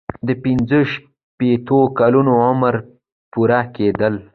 [0.27, 2.73] د پنځه شپیتو کلونو عمر
[3.31, 4.13] پوره کیدل.